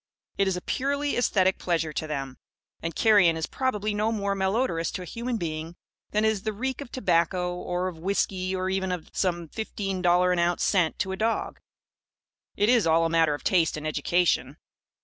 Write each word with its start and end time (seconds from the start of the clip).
It 0.35 0.47
is 0.47 0.57
a 0.57 0.61
purely 0.61 1.13
æsthetic 1.13 1.59
pleasure 1.59 1.93
to 1.93 2.07
them. 2.07 2.39
And 2.81 2.95
carrion 2.95 3.37
is 3.37 3.45
probably 3.45 3.93
no 3.93 4.11
more 4.11 4.33
malodorous 4.33 4.89
to 4.93 5.03
a 5.03 5.05
human 5.05 5.37
being 5.37 5.75
than 6.09 6.25
is 6.25 6.41
the 6.41 6.53
reek 6.53 6.81
of 6.81 6.91
tobacco 6.91 7.53
or 7.55 7.87
of 7.87 7.99
whisky 7.99 8.55
or 8.55 8.67
even 8.67 8.91
of 8.91 9.11
some 9.13 9.47
$15 9.49 10.33
an 10.33 10.39
ounce 10.39 10.63
scent, 10.63 10.97
to 10.97 11.11
a 11.11 11.17
dog. 11.17 11.59
It 12.55 12.67
is 12.67 12.87
all 12.87 13.05
a 13.05 13.11
matter 13.11 13.35
of 13.35 13.43
taste 13.43 13.77
and 13.77 13.85
of 13.85 13.89
education. 13.89 14.57